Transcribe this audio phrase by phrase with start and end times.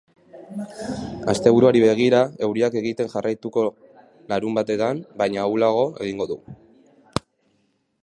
[1.33, 3.67] Asteburuari begira, euriak egiten jarraituko
[4.33, 6.43] larunbatean, baina ahulago egingo du.